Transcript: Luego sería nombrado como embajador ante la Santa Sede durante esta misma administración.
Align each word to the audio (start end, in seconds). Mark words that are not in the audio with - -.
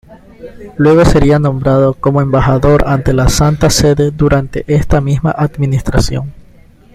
Luego 0.77 1.05
sería 1.05 1.37
nombrado 1.37 1.93
como 1.93 2.21
embajador 2.21 2.85
ante 2.87 3.13
la 3.13 3.29
Santa 3.29 3.69
Sede 3.69 4.09
durante 4.09 4.65
esta 4.67 4.99
misma 4.99 5.29
administración. 5.29 6.33